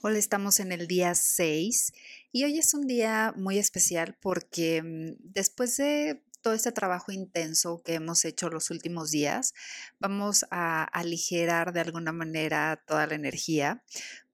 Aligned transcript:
Hoy 0.00 0.16
estamos 0.16 0.60
en 0.60 0.70
el 0.70 0.86
día 0.86 1.12
6 1.16 1.92
y 2.30 2.44
hoy 2.44 2.60
es 2.60 2.72
un 2.72 2.86
día 2.86 3.34
muy 3.34 3.58
especial 3.58 4.16
porque 4.20 4.80
mm, 4.80 5.16
después 5.18 5.76
de 5.76 6.22
todo 6.40 6.54
este 6.54 6.70
trabajo 6.70 7.10
intenso 7.10 7.82
que 7.82 7.94
hemos 7.94 8.24
hecho 8.24 8.48
los 8.48 8.70
últimos 8.70 9.10
días, 9.10 9.54
vamos 9.98 10.46
a 10.52 10.84
aligerar 10.84 11.72
de 11.72 11.80
alguna 11.80 12.12
manera 12.12 12.80
toda 12.86 13.08
la 13.08 13.16
energía, 13.16 13.82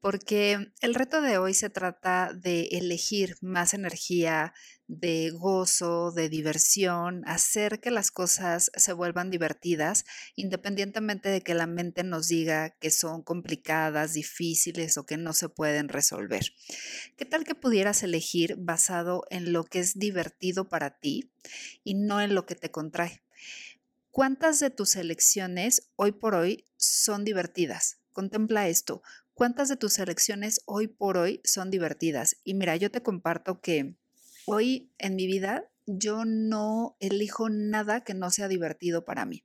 porque 0.04 0.70
el 0.82 0.94
reto 0.94 1.22
de 1.22 1.38
hoy 1.38 1.54
se 1.54 1.70
trata 1.70 2.30
de 2.34 2.68
elegir 2.72 3.38
más 3.40 3.72
energía 3.72 4.52
de 4.86 5.30
gozo, 5.30 6.12
de 6.12 6.28
diversión, 6.28 7.22
hacer 7.24 7.80
que 7.80 7.90
las 7.90 8.10
cosas 8.10 8.70
se 8.76 8.92
vuelvan 8.92 9.30
divertidas, 9.30 10.04
independientemente 10.36 11.30
de 11.30 11.40
que 11.40 11.54
la 11.54 11.66
mente 11.66 12.04
nos 12.04 12.28
diga 12.28 12.76
que 12.80 12.90
son 12.90 13.22
complicadas, 13.22 14.12
difíciles 14.12 14.98
o 14.98 15.06
que 15.06 15.16
no 15.16 15.32
se 15.32 15.48
pueden 15.48 15.88
resolver. 15.88 16.52
¿Qué 17.16 17.24
tal 17.24 17.44
que 17.44 17.54
pudieras 17.54 18.02
elegir 18.02 18.56
basado 18.58 19.24
en 19.30 19.54
lo 19.54 19.64
que 19.64 19.78
es 19.78 19.98
divertido 19.98 20.68
para 20.68 20.98
ti 20.98 21.32
y 21.82 21.94
no 21.94 22.20
en 22.20 22.34
lo 22.34 22.44
que 22.44 22.56
te 22.56 22.70
contrae? 22.70 23.22
¿Cuántas 24.10 24.60
de 24.60 24.68
tus 24.68 24.96
elecciones 24.96 25.88
hoy 25.96 26.12
por 26.12 26.34
hoy 26.34 26.68
son 26.76 27.24
divertidas? 27.24 28.00
Contempla 28.12 28.68
esto. 28.68 29.02
¿Cuántas 29.34 29.68
de 29.68 29.76
tus 29.76 29.98
elecciones 29.98 30.60
hoy 30.64 30.86
por 30.86 31.16
hoy 31.16 31.40
son 31.44 31.70
divertidas? 31.70 32.36
Y 32.44 32.54
mira, 32.54 32.76
yo 32.76 32.90
te 32.90 33.02
comparto 33.02 33.60
que 33.60 33.96
Hoy 34.46 34.90
en 34.98 35.16
mi 35.16 35.26
vida 35.26 35.70
yo 35.86 36.24
no 36.26 36.96
elijo 37.00 37.48
nada 37.48 38.04
que 38.04 38.12
no 38.12 38.30
sea 38.30 38.46
divertido 38.46 39.04
para 39.04 39.24
mí. 39.24 39.42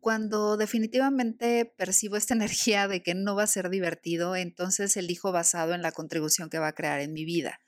Cuando 0.00 0.56
definitivamente 0.56 1.72
percibo 1.76 2.16
esta 2.16 2.34
energía 2.34 2.88
de 2.88 3.02
que 3.02 3.14
no 3.14 3.36
va 3.36 3.44
a 3.44 3.48
ser 3.48 3.70
divertido, 3.70 4.34
entonces 4.34 4.96
elijo 4.96 5.30
basado 5.30 5.74
en 5.74 5.82
la 5.82 5.92
contribución 5.92 6.50
que 6.50 6.58
va 6.58 6.68
a 6.68 6.74
crear 6.74 7.00
en 7.00 7.12
mi 7.12 7.24
vida. 7.24 7.60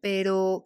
Pero 0.00 0.64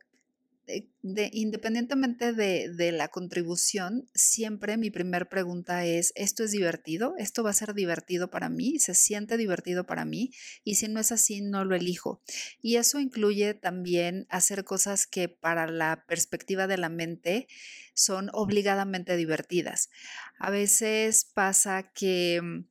de, 1.03 1.31
independientemente 1.33 2.33
de, 2.33 2.93
la 2.93 3.09
contribución, 3.09 4.09
siempre 4.15 4.77
mi 4.77 4.91
primer 4.91 5.29
pregunta 5.29 5.85
es, 5.85 6.13
¿esto 6.15 6.45
es 6.45 6.51
divertido? 6.51 7.15
¿Esto 7.19 7.43
va 7.43 7.51
a 7.51 7.55
ser 7.55 7.75
divertido 7.75 8.31
para 8.31 8.49
mí? 8.49 8.79
¿Se 8.79 8.95
siente 8.95 9.37
divertido 9.37 9.87
para 9.87 10.05
mí? 10.05 10.33
Y 10.65 10.77
si 10.77 10.89
no 10.89 11.01
es 11.01 11.13
así, 11.13 11.41
no 11.41 11.65
lo 11.65 11.75
elijo. 11.75 12.23
Y 12.61 12.77
eso 12.77 13.01
incluye 13.01 13.55
también 13.55 14.27
hacer 14.29 14.65
cosas 14.65 15.07
que 15.07 15.29
para 15.29 15.67
la 15.67 16.05
perspectiva 16.07 16.67
de 16.67 16.79
la 16.79 16.89
mente 16.89 17.49
son 17.95 18.31
obligadamente 18.33 19.17
divertidas. 19.17 19.91
A 20.39 20.51
veces 20.51 21.25
pasa 21.25 21.91
que... 21.95 22.41
Mm, 22.43 22.65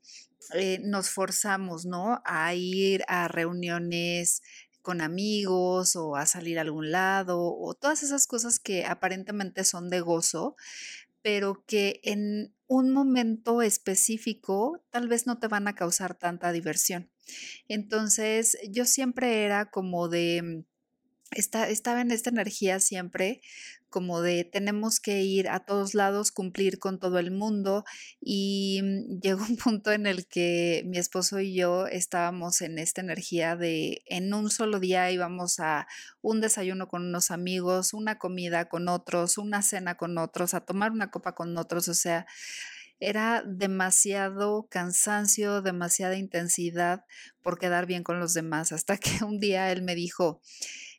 eh, 0.54 0.80
nos 0.82 1.12
forzamos, 1.12 1.86
¿no? 1.86 2.22
A 2.26 2.56
ir 2.56 3.04
a 3.08 3.28
reuniones 3.28 4.42
con 4.90 5.02
amigos 5.02 5.96
o 5.96 6.16
a 6.16 6.26
salir 6.26 6.58
a 6.58 6.64
algún 6.64 6.90
lado 6.90 7.40
o 7.40 7.76
todas 7.76 8.02
esas 8.02 8.26
cosas 8.26 8.58
que 8.58 8.86
aparentemente 8.88 9.64
son 9.64 9.92
de 9.92 10.02
gozo, 10.02 10.56
pero 11.22 11.64
que 11.68 12.02
en 12.04 12.56
un 12.66 12.90
momento 12.90 13.62
específico 13.62 14.84
tal 14.90 15.08
vez 15.08 15.28
no 15.28 15.38
te 15.38 15.48
van 15.48 15.68
a 15.68 15.76
causar 15.76 16.16
tanta 16.16 16.52
diversión. 16.52 17.12
Entonces 17.68 18.58
yo 18.68 18.86
siempre 18.86 19.44
era 19.44 19.70
como 19.70 20.10
de, 20.10 20.66
estaba 21.30 22.02
en 22.02 22.10
esta 22.10 22.32
energía 22.32 22.80
siempre 22.80 23.42
como 23.90 24.22
de 24.22 24.44
tenemos 24.44 25.00
que 25.00 25.24
ir 25.24 25.50
a 25.50 25.60
todos 25.60 25.94
lados, 25.94 26.32
cumplir 26.32 26.80
con 26.80 27.00
todo 27.00 27.20
el 27.20 27.32
mundo 27.32 27.86
y 28.22 28.82
mm, 28.84 29.20
llegó 29.22 29.44
un 29.44 29.58
punto 29.58 29.92
en 29.92 30.08
el 30.08 30.28
que 30.28 30.84
mi 30.86 30.98
esposo 30.98 31.40
y 31.40 31.54
yo 31.54 31.88
estábamos 31.88 32.62
en 32.62 32.80
esta 32.80 33.02
energía 33.02 33.56
de 33.56 34.02
en 34.06 34.34
un 34.34 34.50
solo 34.50 34.80
día 34.80 35.12
íbamos 35.12 35.60
a 35.60 35.88
un 36.22 36.42
desayuno 36.42 36.88
con 36.88 37.06
unos 37.06 37.32
amigos, 37.32 37.94
una 37.94 38.18
comida 38.18 38.70
con 38.70 38.88
otros, 38.88 39.38
una 39.38 39.62
cena 39.62 39.96
con 39.96 40.18
otros, 40.18 40.54
a 40.54 40.62
tomar 40.62 40.92
una 40.92 41.12
copa 41.12 41.36
con 41.36 41.58
otros, 41.58 41.88
o 41.88 41.94
sea, 41.94 42.26
era 43.00 43.44
demasiado 43.46 44.68
cansancio, 44.70 45.62
demasiada 45.62 46.18
intensidad 46.18 47.06
por 47.42 47.58
quedar 47.58 47.86
bien 47.86 48.04
con 48.04 48.20
los 48.20 48.34
demás, 48.34 48.72
hasta 48.72 48.98
que 48.98 49.24
un 49.24 49.40
día 49.40 49.72
él 49.72 49.82
me 49.82 49.96
dijo, 49.96 50.42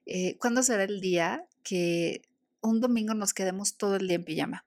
eh, 0.06 0.36
¿cuándo 0.38 0.62
será 0.62 0.84
el 0.84 1.00
día 1.00 1.44
que 1.62 2.22
un 2.62 2.80
domingo 2.80 3.14
nos 3.14 3.34
quedemos 3.34 3.76
todo 3.76 3.96
el 3.96 4.08
día 4.08 4.16
en 4.16 4.24
pijama. 4.24 4.64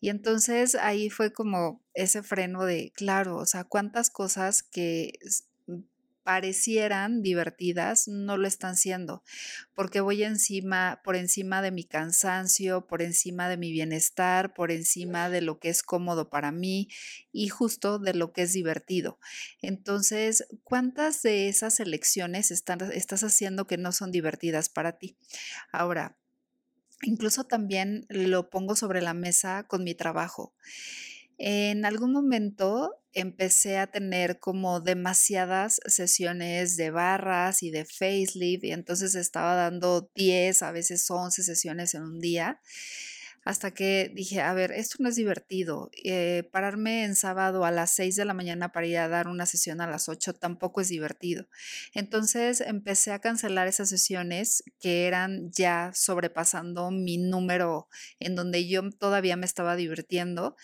Y 0.00 0.08
entonces 0.08 0.74
ahí 0.76 1.10
fue 1.10 1.32
como 1.32 1.82
ese 1.94 2.22
freno 2.22 2.64
de, 2.64 2.92
claro, 2.94 3.36
o 3.36 3.46
sea, 3.46 3.64
cuántas 3.64 4.08
cosas 4.08 4.62
que 4.62 5.18
mm, 5.66 5.80
parecieran 6.22 7.22
divertidas 7.22 8.08
no 8.08 8.38
lo 8.38 8.48
están 8.48 8.76
siendo, 8.76 9.22
porque 9.74 10.00
voy 10.00 10.22
encima, 10.22 11.02
por 11.04 11.16
encima 11.16 11.60
de 11.60 11.70
mi 11.70 11.84
cansancio, 11.84 12.86
por 12.86 13.02
encima 13.02 13.50
de 13.50 13.58
mi 13.58 13.72
bienestar, 13.72 14.54
por 14.54 14.70
encima 14.70 15.28
de 15.28 15.42
lo 15.42 15.58
que 15.58 15.68
es 15.68 15.82
cómodo 15.82 16.30
para 16.30 16.50
mí 16.50 16.88
y 17.30 17.48
justo 17.48 17.98
de 17.98 18.14
lo 18.14 18.32
que 18.32 18.42
es 18.42 18.54
divertido. 18.54 19.18
Entonces, 19.60 20.46
¿cuántas 20.64 21.20
de 21.22 21.48
esas 21.48 21.78
elecciones 21.78 22.50
estás 22.50 23.22
haciendo 23.22 23.66
que 23.66 23.76
no 23.76 23.92
son 23.92 24.12
divertidas 24.12 24.70
para 24.70 24.92
ti? 24.92 25.18
Ahora, 25.72 26.16
Incluso 27.02 27.44
también 27.44 28.06
lo 28.08 28.50
pongo 28.50 28.76
sobre 28.76 29.00
la 29.02 29.14
mesa 29.14 29.64
con 29.66 29.84
mi 29.84 29.94
trabajo. 29.94 30.54
En 31.38 31.86
algún 31.86 32.12
momento 32.12 33.00
empecé 33.12 33.78
a 33.78 33.86
tener 33.86 34.38
como 34.38 34.80
demasiadas 34.80 35.80
sesiones 35.86 36.76
de 36.76 36.90
barras 36.90 37.62
y 37.62 37.70
de 37.70 37.84
facelift 37.84 38.64
y 38.64 38.72
entonces 38.72 39.14
estaba 39.14 39.54
dando 39.54 40.10
10, 40.14 40.62
a 40.62 40.70
veces 40.70 41.10
11 41.10 41.42
sesiones 41.42 41.94
en 41.94 42.02
un 42.02 42.20
día 42.20 42.60
hasta 43.44 43.72
que 43.72 44.12
dije, 44.14 44.40
a 44.40 44.52
ver, 44.52 44.70
esto 44.72 44.96
no 45.00 45.08
es 45.08 45.16
divertido. 45.16 45.90
Eh, 46.04 46.48
pararme 46.52 47.04
en 47.04 47.14
sábado 47.14 47.64
a 47.64 47.70
las 47.70 47.90
6 47.92 48.16
de 48.16 48.24
la 48.24 48.34
mañana 48.34 48.72
para 48.72 48.86
ir 48.86 48.98
a 48.98 49.08
dar 49.08 49.28
una 49.28 49.46
sesión 49.46 49.80
a 49.80 49.86
las 49.86 50.08
8 50.08 50.34
tampoco 50.34 50.80
es 50.80 50.88
divertido. 50.88 51.46
Entonces 51.94 52.60
empecé 52.60 53.12
a 53.12 53.20
cancelar 53.20 53.66
esas 53.66 53.88
sesiones 53.88 54.62
que 54.78 55.06
eran 55.06 55.50
ya 55.52 55.90
sobrepasando 55.94 56.90
mi 56.90 57.16
número 57.16 57.88
en 58.18 58.34
donde 58.34 58.68
yo 58.68 58.88
todavía 58.90 59.36
me 59.36 59.46
estaba 59.46 59.76
divirtiendo 59.76 60.56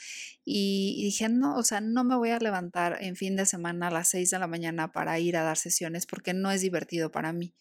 y, 0.49 1.03
dije, 1.03 1.29
no, 1.29 1.57
o 1.57 1.65
sea, 1.65 1.81
no 1.81 2.05
me 2.05 2.15
voy 2.15 2.31
a 2.31 2.39
levantar 2.39 2.99
en 3.01 3.17
fin 3.17 3.35
de 3.35 3.47
semana 3.47 3.89
a 3.89 3.91
las 3.91 4.11
6 4.11 4.31
de 4.31 4.39
la 4.39 4.47
mañana 4.47 4.93
para 4.93 5.19
ir 5.19 5.37
a 5.37 5.43
dar 5.43 5.57
sesiones 5.57 6.07
porque 6.07 6.35
no 6.35 6.53
es 6.53 6.61
divertido 6.61 7.11
para 7.11 7.33
mí. 7.33 7.53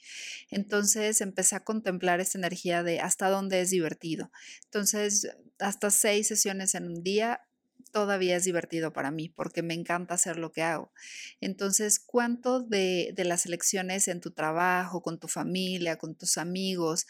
Entonces 0.52 1.20
empecé 1.22 1.56
a 1.56 1.64
contemplar 1.64 2.20
esta 2.20 2.38
energía 2.38 2.84
de 2.84 3.00
hasta 3.00 3.30
dónde 3.30 3.62
es 3.62 3.72
divertido. 3.72 4.32
Entonces, 4.66 5.05
hasta 5.60 5.90
seis 5.90 6.28
sesiones 6.28 6.76
en 6.76 6.88
un 6.88 7.04
día 7.04 7.42
todavía 7.92 8.36
es 8.36 8.44
divertido 8.44 8.92
para 8.92 9.10
mí 9.10 9.30
porque 9.30 9.62
me 9.62 9.74
encanta 9.74 10.16
hacer 10.16 10.38
lo 10.38 10.52
que 10.52 10.62
hago. 10.64 10.92
Entonces, 11.40 11.98
¿cuánto 12.00 12.60
de, 12.60 13.14
de 13.16 13.24
las 13.24 13.46
elecciones 13.46 14.10
en 14.10 14.20
tu 14.20 14.32
trabajo, 14.32 15.02
con 15.02 15.18
tu 15.18 15.30
familia, 15.30 15.98
con 15.98 16.14
tus 16.14 16.38
amigos, 16.38 17.08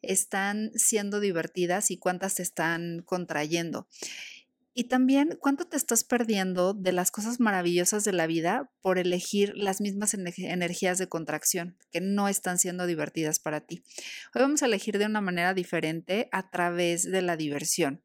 están 0.00 0.72
siendo 0.74 1.20
divertidas 1.20 1.90
y 1.90 1.98
cuántas 1.98 2.36
te 2.36 2.42
están 2.42 3.02
contrayendo? 3.04 3.86
Y 4.74 4.84
también, 4.84 5.36
¿cuánto 5.38 5.66
te 5.66 5.76
estás 5.76 6.02
perdiendo 6.02 6.72
de 6.72 6.92
las 6.92 7.10
cosas 7.10 7.40
maravillosas 7.40 8.04
de 8.04 8.12
la 8.12 8.26
vida 8.26 8.70
por 8.80 8.98
elegir 8.98 9.52
las 9.54 9.82
mismas 9.82 10.14
energías 10.14 10.96
de 10.96 11.08
contracción 11.08 11.76
que 11.90 12.00
no 12.00 12.26
están 12.26 12.58
siendo 12.58 12.86
divertidas 12.86 13.38
para 13.38 13.60
ti? 13.60 13.82
Hoy 14.34 14.40
vamos 14.40 14.62
a 14.62 14.66
elegir 14.66 14.98
de 14.98 15.04
una 15.04 15.20
manera 15.20 15.52
diferente 15.52 16.30
a 16.32 16.50
través 16.50 17.02
de 17.02 17.20
la 17.20 17.36
diversión. 17.36 18.00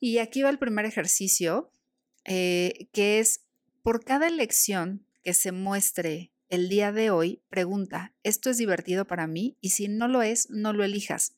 Y 0.00 0.18
aquí 0.18 0.42
va 0.42 0.50
el 0.50 0.58
primer 0.58 0.84
ejercicio, 0.84 1.72
eh, 2.26 2.88
que 2.92 3.18
es 3.20 3.40
por 3.82 4.04
cada 4.04 4.28
elección 4.28 5.06
que 5.22 5.32
se 5.32 5.50
muestre 5.50 6.30
el 6.50 6.68
día 6.68 6.92
de 6.92 7.10
hoy, 7.10 7.40
pregunta, 7.48 8.12
¿esto 8.22 8.50
es 8.50 8.58
divertido 8.58 9.06
para 9.06 9.26
mí? 9.26 9.56
Y 9.62 9.70
si 9.70 9.88
no 9.88 10.08
lo 10.08 10.20
es, 10.20 10.50
no 10.50 10.74
lo 10.74 10.84
elijas. 10.84 11.36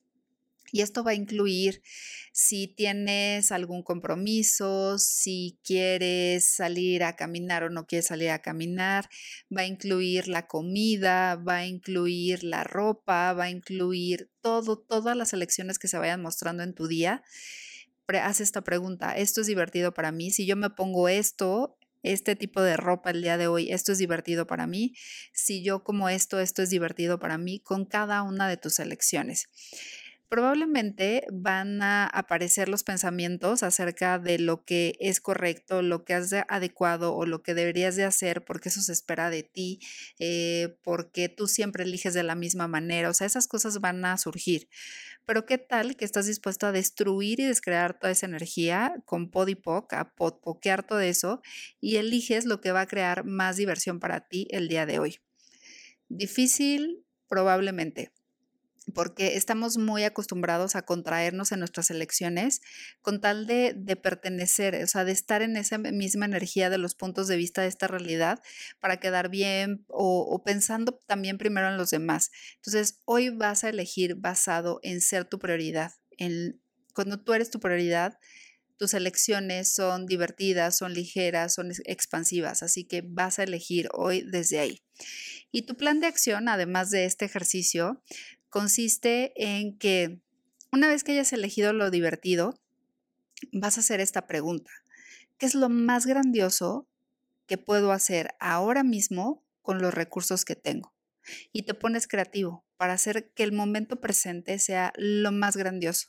Y 0.73 0.83
esto 0.83 1.05
va 1.05 1.13
a 1.13 1.15
incluir 1.15 1.83
si 2.33 2.69
tienes 2.69 3.53
algún 3.53 3.83
compromiso, 3.83 4.99
si 4.99 5.59
quieres 5.65 6.49
salir 6.49 7.05
a 7.05 7.17
caminar 7.17 7.65
o 7.65 7.71
no 7.71 7.87
quieres 7.87 8.07
salir 8.07 8.31
a 8.31 8.43
caminar, 8.43 9.09
va 9.55 9.63
a 9.63 9.67
incluir 9.67 10.29
la 10.29 10.47
comida, 10.47 11.37
va 11.37 11.57
a 11.57 11.67
incluir 11.67 12.45
la 12.45 12.65
ropa, 12.65 13.33
va 13.33 13.45
a 13.45 13.51
incluir 13.51 14.31
todo, 14.41 14.79
todas 14.79 15.17
las 15.17 15.33
elecciones 15.33 15.79
que 15.79 15.89
se 15.89 15.99
vayan 15.99 16.21
mostrando 16.21 16.63
en 16.63 16.75
tu 16.75 16.89
día. 16.89 17.23
Haz 18.09 18.41
esta 18.41 18.63
pregunta, 18.63 19.17
¿esto 19.17 19.41
es 19.41 19.47
divertido 19.47 19.93
para 19.93 20.13
mí? 20.13 20.31
Si 20.31 20.47
yo 20.47 20.57
me 20.57 20.71
pongo 20.71 21.09
esto, 21.09 21.77
este 22.03 22.37
tipo 22.37 22.63
de 22.63 22.77
ropa 22.77 23.11
el 23.11 23.23
día 23.23 23.37
de 23.37 23.49
hoy, 23.49 23.73
esto 23.73 23.93
es 23.93 23.99
divertido 23.99 24.47
para 24.47 24.67
mí. 24.67 24.95
Si 25.33 25.63
yo 25.63 25.83
como 25.83 26.09
esto, 26.09 26.39
esto 26.39 26.63
es 26.63 26.71
divertido 26.71 27.19
para 27.19 27.37
mí 27.39 27.61
con 27.61 27.85
cada 27.85 28.23
una 28.23 28.49
de 28.49 28.57
tus 28.57 28.79
elecciones. 28.79 29.49
Probablemente 30.29 31.25
van 31.33 31.83
a 31.83 32.07
aparecer 32.07 32.69
los 32.69 32.83
pensamientos 32.83 33.63
acerca 33.63 34.19
de 34.19 34.39
lo 34.39 34.65
que 34.65 34.97
es 35.01 35.21
correcto, 35.21 35.83
lo 35.83 36.05
que 36.05 36.15
has 36.15 36.33
adecuado 36.49 37.15
o 37.15 37.27
lo 37.27 37.43
que 37.43 37.55
deberías 37.55 37.97
de 37.97 38.05
hacer 38.05 38.45
porque 38.45 38.69
eso 38.69 38.81
se 38.83 38.93
espera 38.93 39.31
de 39.31 39.45
ti, 39.45 39.81
eh, 40.19 40.77
porque 40.83 41.29
tú 41.29 41.47
siempre 41.47 41.85
eliges 41.85 42.15
de 42.15 42.23
la 42.23 42.35
misma 42.35 42.67
manera, 42.69 43.11
o 43.11 43.15
sea, 43.15 43.27
esas 43.27 43.47
cosas 43.47 43.81
van 43.81 44.05
a 44.05 44.19
surgir. 44.19 44.69
Pero 45.25 45.47
¿qué 45.47 45.59
tal 45.59 45.97
que 45.97 46.05
estás 46.05 46.27
dispuesto 46.27 46.67
a 46.67 46.73
destruir 46.73 47.41
y 47.41 47.45
descrear 47.45 47.99
toda 47.99 48.13
esa 48.13 48.27
energía 48.27 48.97
con 49.05 49.31
podipoc, 49.31 49.93
a 49.93 50.15
podpoquear 50.15 50.85
todo 50.87 51.01
eso 51.01 51.41
y 51.81 51.97
eliges 51.97 52.47
lo 52.47 52.61
que 52.61 52.73
va 52.73 52.83
a 52.83 52.87
crear 52.87 53.25
más 53.25 53.57
diversión 53.57 54.01
para 54.01 54.21
ti 54.29 54.49
el 54.51 54.69
día 54.69 54.87
de 54.87 54.99
hoy? 54.99 55.19
Difícil, 56.09 57.05
probablemente 57.29 58.13
porque 58.95 59.37
estamos 59.37 59.79
muy 59.79 60.05
acostumbrados 60.05 60.77
a 60.77 60.83
contraernos 60.83 61.51
en 61.53 61.59
nuestras 61.59 61.91
elecciones 61.91 62.61
con 63.03 63.21
tal 63.21 63.47
de, 63.47 63.75
pertenecer, 64.01 64.83
o 64.83 64.87
sea, 64.87 65.05
de 65.05 65.13
estar 65.13 65.43
en 65.43 65.57
esa 65.57 65.79
misma 65.79 66.27
energía 66.27 66.71
de 66.71 66.79
los 66.79 66.95
puntos 66.95 67.27
de 67.27 67.37
vista 67.37 67.63
de 67.63 67.69
esta 67.69 67.89
realidad 67.89 68.41
para 68.79 68.99
quedar 68.99 69.29
bien 69.29 69.85
o, 69.89 70.43
pensando 70.45 70.99
también 71.07 71.39
primero 71.39 71.69
en 71.69 71.77
los 71.77 71.91
demás. 71.91 72.31
Entonces, 72.57 73.01
hoy 73.05 73.31
vas 73.31 73.65
a 73.65 73.71
elegir 73.71 74.15
basado 74.15 74.79
en 74.83 75.01
ser 75.01 75.25
tu 75.25 75.39
prioridad. 75.39 75.93
En, 76.17 76.61
cuando 76.95 77.21
tú 77.21 77.33
eres 77.33 77.51
tu 77.51 77.59
prioridad, 77.59 78.19
tus 78.77 78.95
elecciones 78.95 79.73
son 79.73 80.07
divertidas, 80.07 80.77
son 80.77 80.93
ligeras, 80.93 81.55
son 81.55 81.73
expansivas, 81.87 82.63
así 82.63 82.85
que 82.85 83.03
vas 83.03 83.39
a 83.39 83.43
elegir 83.43 83.89
hoy 83.95 84.23
desde 84.23 84.59
ahí. 84.59 84.83
Y 85.51 85.63
tu 85.63 85.77
plan 85.77 86.01
de 86.01 86.07
acción, 86.07 86.49
además 86.49 86.91
de 86.91 87.07
este 87.07 87.25
ejercicio, 87.25 88.03
consiste 88.57 89.35
en 89.37 89.77
que 89.77 90.23
una 90.73 90.89
vez 90.89 91.05
que 91.05 91.13
hayas 91.13 91.35
elegido 91.35 91.75
lo 91.75 91.91
divertido, 91.91 92.59
vas 93.53 93.77
a 93.77 93.81
hacer 93.81 94.01
esta 94.01 94.27
pregunta. 94.27 94.71
¿Qué 95.37 95.45
es 95.45 95.55
lo 95.55 95.69
más 95.69 96.07
grandioso 96.07 96.89
que 97.47 97.59
puedo 97.59 97.93
hacer 97.93 98.31
ahora 98.41 98.83
mismo 98.83 99.45
con 99.61 99.83
los 99.83 99.93
recursos 99.93 100.47
que 100.47 100.57
tengo? 100.57 100.95
Y 101.53 101.65
te 101.65 101.75
pones 101.75 102.09
creativo 102.09 102.65
para 102.79 102.95
hacer 102.95 103.31
que 103.35 103.43
el 103.43 103.53
momento 103.53 104.01
presente 104.01 104.59
sea 104.59 104.95
lo 104.97 105.33
más 105.33 105.59
grandioso. 105.59 106.09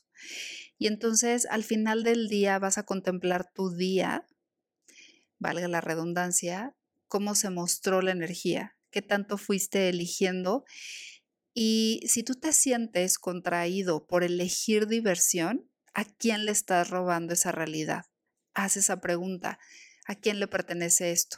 Y 0.78 0.88
entonces 0.88 1.48
al 1.48 1.66
final 1.66 2.04
del 2.04 2.30
día 2.30 2.60
vas 2.60 2.78
a 2.78 2.84
contemplar 2.84 3.52
tu 3.52 3.76
día, 3.76 4.26
valga 5.38 5.68
la 5.68 5.82
redundancia, 5.82 6.78
cómo 7.10 7.36
se 7.36 7.50
mostró 7.50 8.02
la 8.02 8.12
energía, 8.12 8.78
qué 8.90 9.02
tanto 9.02 9.38
fuiste 9.38 9.90
eligiendo 9.90 10.64
y 11.60 12.02
si 12.06 12.22
tú 12.22 12.36
te 12.36 12.54
sientes 12.54 13.18
contraído 13.18 14.06
por 14.06 14.24
elegir 14.24 14.86
diversión, 14.86 15.68
¿a 15.96 16.06
quién 16.06 16.46
le 16.46 16.52
estás 16.52 16.92
robando 16.92 17.34
esa 17.34 17.52
realidad? 17.52 18.06
Haz 18.54 18.78
esa 18.78 19.02
pregunta. 19.02 19.58
¿A 20.06 20.14
quién 20.14 20.40
le 20.40 20.48
pertenece 20.48 21.12
esto? 21.12 21.38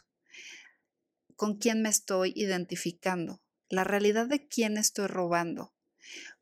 ¿Con 1.38 1.58
quién 1.58 1.82
me 1.82 1.88
estoy 1.88 2.34
identificando? 2.36 3.42
La 3.70 3.86
realidad 3.86 4.28
de 4.28 4.46
quién 4.46 4.76
estoy 4.76 5.08
robando. 5.08 5.74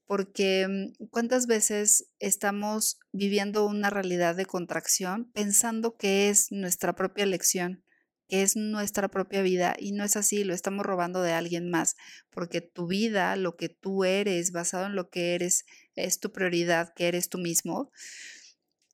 Porque 0.05 0.67
mm, 0.67 1.05
cuántas 1.11 1.45
veces 1.45 2.09
estamos 2.17 2.97
viviendo 3.11 3.67
una 3.67 3.91
realidad 3.91 4.35
de 4.35 4.47
contracción 4.47 5.29
pensando 5.33 5.97
que 5.97 6.29
es 6.29 6.51
nuestra 6.51 6.95
propia 6.95 7.25
elección 7.25 7.83
es 8.29 8.55
nuestra 8.55 9.07
propia 9.07 9.41
vida 9.41 9.75
y 9.77 9.91
no 9.91 10.03
es 10.03 10.15
así, 10.15 10.43
lo 10.43 10.53
estamos 10.53 10.85
robando 10.85 11.21
de 11.21 11.33
alguien 11.33 11.69
más, 11.69 11.95
porque 12.29 12.61
tu 12.61 12.87
vida, 12.87 13.35
lo 13.35 13.55
que 13.55 13.69
tú 13.69 14.03
eres, 14.03 14.51
basado 14.51 14.87
en 14.87 14.95
lo 14.95 15.09
que 15.09 15.35
eres, 15.35 15.65
es 15.95 16.19
tu 16.19 16.31
prioridad, 16.31 16.93
que 16.95 17.07
eres 17.07 17.29
tú 17.29 17.37
mismo, 17.37 17.91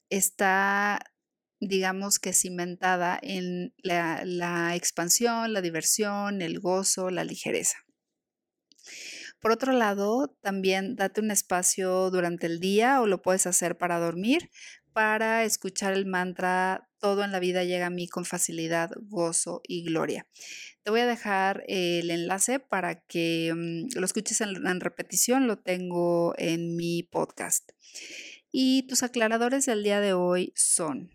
está, 0.09 0.99
digamos 1.59 2.19
que 2.19 2.33
cimentada 2.33 3.19
en 3.21 3.73
la, 3.77 4.23
la 4.25 4.75
expansión, 4.75 5.53
la 5.53 5.61
diversión, 5.61 6.41
el 6.41 6.59
gozo, 6.59 7.09
la 7.09 7.23
ligereza. 7.23 7.77
Por 9.39 9.51
otro 9.51 9.73
lado, 9.73 10.37
también 10.41 10.95
date 10.95 11.19
un 11.19 11.31
espacio 11.31 12.09
durante 12.11 12.47
el 12.47 12.59
día 12.59 13.01
o 13.01 13.07
lo 13.07 13.21
puedes 13.21 13.45
hacer 13.45 13.77
para 13.77 13.99
dormir, 13.99 14.49
para 14.93 15.43
escuchar 15.43 15.91
el 15.93 16.05
mantra 16.05 16.89
todo 17.03 17.25
en 17.25 17.33
la 17.33 17.41
vida 17.41 17.65
llega 17.65 17.87
a 17.87 17.89
mí 17.89 18.07
con 18.07 18.23
facilidad, 18.23 18.91
gozo 18.95 19.61
y 19.67 19.83
gloria. 19.83 20.25
Te 20.83 20.89
voy 20.89 21.01
a 21.01 21.05
dejar 21.05 21.65
el 21.67 22.09
enlace 22.09 22.61
para 22.61 23.01
que 23.01 23.51
mm, 23.53 23.99
lo 23.99 24.05
escuches 24.05 24.39
en, 24.39 24.79
repetición, 24.79 25.45
lo 25.45 25.57
tengo 25.57 26.33
en 26.37 26.77
mi 26.77 27.03
podcast. 27.03 27.69
Y 28.53 28.83
tus 28.87 29.03
aclaradores 29.03 29.65
del 29.65 29.83
día 29.83 29.99
de 29.99 30.13
hoy 30.13 30.53
son, 30.55 31.11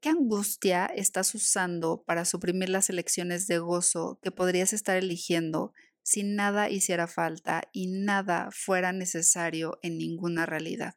¿qué 0.00 0.08
angustia 0.08 0.86
estás 0.86 1.32
usando 1.36 2.02
para 2.04 2.24
suprimir 2.24 2.68
las 2.68 2.90
elecciones 2.90 3.46
de 3.46 3.58
gozo 3.58 4.18
que 4.20 4.32
podrías 4.32 4.72
estar 4.72 4.96
eligiendo 4.96 5.72
si 6.02 6.24
nada 6.24 6.70
hiciera 6.70 7.06
falta 7.06 7.62
y 7.72 7.86
nada 7.86 8.48
fuera 8.50 8.92
necesario 8.92 9.78
en 9.82 9.96
ninguna 9.96 10.44
realidad? 10.44 10.96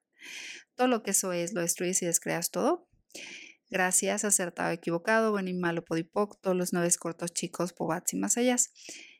Todo 0.73 0.87
lo 0.87 1.03
que 1.03 1.11
eso 1.11 1.33
es, 1.33 1.53
lo 1.53 1.61
destruyes 1.61 2.01
y 2.01 2.07
descreas 2.07 2.49
todo. 2.49 2.87
Gracias, 3.69 4.23
acertado, 4.23 4.71
equivocado, 4.71 5.31
bueno 5.31 5.49
y 5.49 5.53
malo, 5.53 5.83
podipoc, 5.83 6.39
todos 6.41 6.55
los 6.55 6.71
nueve 6.71 6.89
cortos 6.97 7.33
chicos, 7.33 7.73
pobats 7.73 8.13
y 8.13 8.17
más 8.17 8.37
allá. 8.37 8.55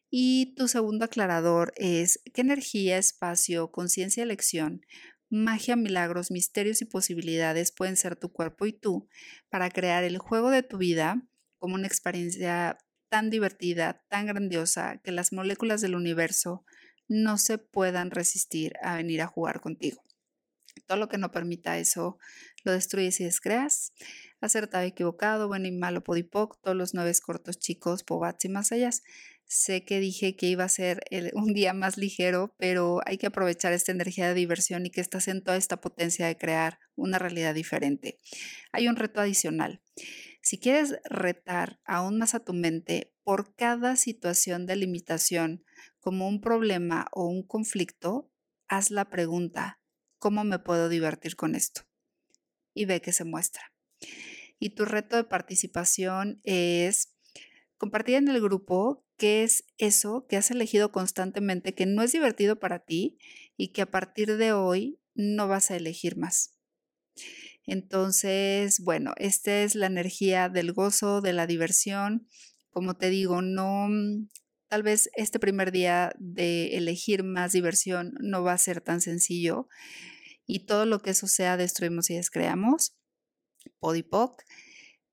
Y 0.09 0.55
tu 0.55 0.69
segundo 0.69 1.03
aclarador 1.03 1.73
es 1.75 2.21
qué 2.33 2.41
energía, 2.41 2.97
espacio, 2.97 3.71
conciencia, 3.71 4.23
elección, 4.23 4.81
magia, 5.29 5.75
milagros, 5.75 6.31
misterios 6.31 6.81
y 6.81 6.85
posibilidades 6.85 7.73
pueden 7.73 7.97
ser 7.97 8.15
tu 8.15 8.31
cuerpo 8.31 8.65
y 8.65 8.71
tú 8.71 9.09
para 9.49 9.69
crear 9.69 10.05
el 10.05 10.17
juego 10.17 10.49
de 10.49 10.63
tu 10.63 10.77
vida 10.77 11.27
como 11.59 11.75
una 11.75 11.87
experiencia 11.87 12.77
tan 13.09 13.29
divertida, 13.29 14.05
tan 14.09 14.27
grandiosa, 14.27 15.01
que 15.03 15.11
las 15.11 15.33
moléculas 15.33 15.81
del 15.81 15.95
universo 15.95 16.63
no 17.09 17.37
se 17.37 17.57
puedan 17.57 18.11
resistir 18.11 18.73
a 18.81 18.95
venir 18.95 19.21
a 19.21 19.27
jugar 19.27 19.59
contigo. 19.59 20.01
Todo 20.85 20.97
lo 20.97 21.09
que 21.09 21.17
no 21.17 21.31
permita 21.31 21.77
eso 21.77 22.17
lo 22.63 22.71
destruyes 22.71 23.19
y 23.19 23.25
descreas 23.25 23.93
acertado, 24.41 24.85
equivocado, 24.85 25.47
bueno 25.47 25.67
y 25.67 25.71
malo, 25.71 26.03
podipoc, 26.03 26.59
todos 26.61 26.77
los 26.77 26.93
nueve 26.93 27.11
cortos 27.23 27.59
chicos, 27.59 28.03
pobats 28.03 28.45
y 28.45 28.49
más 28.49 28.71
allá. 28.71 28.89
Sé 29.45 29.85
que 29.85 30.01
dije 30.01 30.35
que 30.35 30.47
iba 30.47 30.65
a 30.65 30.69
ser 30.69 31.01
un 31.33 31.53
día 31.53 31.73
más 31.73 31.97
ligero, 31.97 32.53
pero 32.57 32.99
hay 33.05 33.17
que 33.17 33.27
aprovechar 33.27 33.71
esta 33.71 33.93
energía 33.93 34.27
de 34.27 34.33
diversión 34.33 34.85
y 34.85 34.89
que 34.89 34.99
estás 34.99 35.29
en 35.29 35.41
toda 35.41 35.55
esta 35.55 35.79
potencia 35.79 36.27
de 36.27 36.37
crear 36.37 36.79
una 36.95 37.17
realidad 37.17 37.55
diferente. 37.55 38.19
Hay 38.73 38.89
un 38.89 38.97
reto 38.97 39.21
adicional. 39.21 39.81
Si 40.41 40.59
quieres 40.59 40.95
retar 41.05 41.79
aún 41.85 42.17
más 42.17 42.35
a 42.35 42.41
tu 42.41 42.53
mente 42.53 43.13
por 43.23 43.55
cada 43.55 43.95
situación 43.95 44.65
de 44.65 44.75
limitación 44.75 45.63
como 45.99 46.27
un 46.27 46.41
problema 46.41 47.07
o 47.11 47.25
un 47.25 47.43
conflicto, 47.43 48.29
haz 48.67 48.91
la 48.91 49.09
pregunta, 49.09 49.79
¿cómo 50.19 50.43
me 50.43 50.59
puedo 50.59 50.89
divertir 50.89 51.35
con 51.35 51.55
esto? 51.55 51.81
Y 52.73 52.85
ve 52.85 53.01
que 53.01 53.13
se 53.13 53.23
muestra. 53.23 53.73
Y 54.59 54.71
tu 54.71 54.85
reto 54.85 55.15
de 55.15 55.23
participación 55.23 56.41
es 56.43 57.13
compartir 57.77 58.15
en 58.15 58.27
el 58.27 58.41
grupo 58.41 59.05
qué 59.17 59.43
es 59.43 59.65
eso 59.77 60.25
que 60.27 60.37
has 60.37 60.51
elegido 60.51 60.91
constantemente 60.91 61.73
que 61.73 61.85
no 61.85 62.01
es 62.01 62.11
divertido 62.11 62.59
para 62.59 62.79
ti 62.79 63.17
y 63.55 63.69
que 63.69 63.81
a 63.81 63.91
partir 63.91 64.37
de 64.37 64.53
hoy 64.53 64.99
no 65.15 65.47
vas 65.47 65.71
a 65.71 65.75
elegir 65.75 66.17
más. 66.17 66.55
Entonces, 67.65 68.79
bueno, 68.79 69.13
esta 69.17 69.61
es 69.61 69.75
la 69.75 69.87
energía 69.87 70.47
del 70.47 70.71
gozo, 70.71 71.21
de 71.21 71.33
la 71.33 71.47
diversión. 71.47 72.27
Como 72.69 72.95
te 72.95 73.09
digo, 73.09 73.41
no, 73.41 73.89
tal 74.69 74.83
vez 74.83 75.09
este 75.15 75.39
primer 75.39 75.71
día 75.71 76.13
de 76.17 76.77
elegir 76.77 77.23
más 77.23 77.51
diversión 77.51 78.13
no 78.21 78.43
va 78.43 78.53
a 78.53 78.57
ser 78.57 78.81
tan 78.81 79.01
sencillo 79.01 79.67
y 80.45 80.65
todo 80.65 80.85
lo 80.85 81.01
que 81.01 81.09
eso 81.09 81.27
sea 81.27 81.57
destruimos 81.57 82.09
y 82.09 82.15
descreamos. 82.15 82.95
Podipoc, 83.79 84.43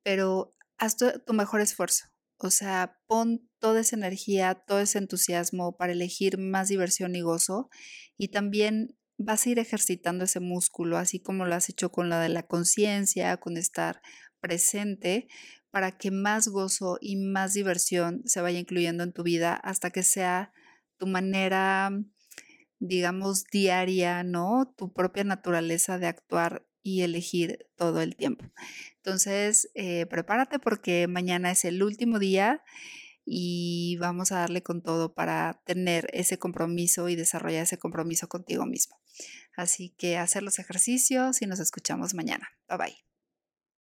pero 0.03 0.55
haz 0.79 0.97
tu, 0.97 1.07
mejor 1.33 1.61
esfuerzo. 1.61 2.07
O 2.39 2.51
sea, 2.51 2.99
pon 3.07 3.49
toda 3.59 3.81
esa 3.81 3.97
energía, 3.97 4.55
todo 4.55 4.81
ese 4.81 4.99
entusiasmo 4.99 5.77
para 5.77 5.93
elegir 5.93 6.39
más 6.39 6.69
diversión 6.69 7.15
y 7.17 7.23
gozo 7.23 7.71
y 8.19 8.29
también 8.29 8.97
vas 9.17 9.47
a 9.47 9.51
ir 9.51 9.59
ejercitando 9.59 10.25
ese 10.25 10.41
músculo, 10.41 10.99
así 10.99 11.21
como 11.21 11.45
lo 11.45 11.55
has 11.55 11.69
hecho 11.71 11.91
con 11.91 12.11
la 12.11 12.21
de 12.21 12.29
la 12.29 12.43
conciencia, 12.43 13.37
con 13.39 13.57
estar 13.57 14.03
presente, 14.41 15.29
para 15.71 15.97
que 15.97 16.11
más 16.11 16.49
gozo 16.49 16.99
y 17.01 17.17
más 17.17 17.55
diversión 17.55 18.23
se 18.27 18.41
vaya 18.41 18.59
incluyendo 18.59 19.03
en 19.03 19.13
tu 19.13 19.23
vida 19.23 19.55
hasta 19.55 19.91
que 19.91 20.03
sea 20.03 20.53
tu 20.99 21.07
manera, 21.07 21.91
digamos, 22.79 23.45
diaria, 23.45 24.23
¿no? 24.23 24.73
Tu 24.77 24.93
propia 24.93 25.25
naturaleza 25.25 25.99
de 25.99 26.07
actuar 26.07 26.67
y 26.85 27.01
elegir 27.01 27.67
todo 27.77 28.01
el 28.03 28.15
tiempo. 28.15 28.45
Entonces, 28.99 29.71
eh, 29.75 30.07
prepárate 30.07 30.61
porque 30.61 31.09
mañana 31.09 31.51
es 31.51 31.65
el 31.65 31.83
último 31.83 32.21
día 32.21 32.63
y 33.25 33.97
vamos 34.01 34.31
a 34.31 34.41
darle 34.41 34.63
con 34.63 34.83
todo 34.83 35.15
para 35.15 35.63
tener 35.65 36.09
ese 36.13 36.39
compromiso 36.39 37.09
y 37.09 37.17
desarrollar 37.17 37.65
ese 37.65 37.79
compromiso 37.79 38.29
contigo 38.29 38.67
mismo. 38.67 39.01
Así 39.57 39.95
que 39.97 40.19
hacer 40.19 40.43
los 40.43 40.59
ejercicios 40.59 41.41
y 41.41 41.47
nos 41.47 41.59
escuchamos 41.59 42.15
mañana. 42.15 42.49
Bye 42.69 42.79
bye. 42.79 43.14